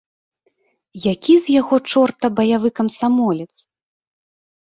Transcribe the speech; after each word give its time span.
Які 1.13 1.33
з 1.43 1.53
яго 1.61 1.75
чорта 1.91 2.25
баявы 2.39 2.69
камсамолец? 2.79 3.51